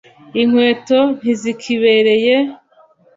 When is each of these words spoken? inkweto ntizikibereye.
inkweto 0.41 0.99
ntizikibereye. 1.17 2.35